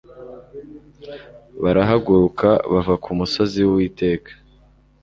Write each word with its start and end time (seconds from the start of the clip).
barahaguruka 1.61 2.49
bava 2.71 2.95
ku 3.03 3.09
musozi 3.19 3.57
w 3.63 3.67
uwiteka 3.73 4.31